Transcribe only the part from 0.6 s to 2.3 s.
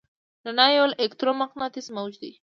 یو الکترومقناطیسي موج